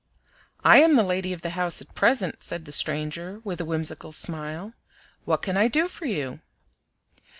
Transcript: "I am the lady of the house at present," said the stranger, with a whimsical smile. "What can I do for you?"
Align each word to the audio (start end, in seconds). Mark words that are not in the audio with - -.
"I 0.63 0.77
am 0.79 0.95
the 0.95 1.03
lady 1.03 1.31
of 1.31 1.43
the 1.43 1.51
house 1.51 1.79
at 1.79 1.93
present," 1.93 2.43
said 2.43 2.65
the 2.65 2.71
stranger, 2.71 3.39
with 3.43 3.61
a 3.61 3.65
whimsical 3.65 4.11
smile. 4.11 4.73
"What 5.25 5.43
can 5.43 5.57
I 5.57 5.67
do 5.67 5.87
for 5.87 6.07
you?" 6.07 6.39